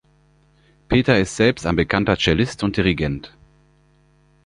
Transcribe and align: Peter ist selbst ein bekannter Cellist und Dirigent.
Peter 0.87 1.19
ist 1.19 1.35
selbst 1.35 1.67
ein 1.67 1.75
bekannter 1.75 2.17
Cellist 2.17 2.63
und 2.63 2.75
Dirigent. 2.75 3.37